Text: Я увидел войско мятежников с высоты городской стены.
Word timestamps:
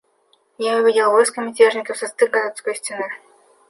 Я 0.57 0.77
увидел 0.79 1.11
войско 1.11 1.41
мятежников 1.41 1.95
с 1.95 2.01
высоты 2.01 2.25
городской 2.25 2.73
стены. 2.73 3.05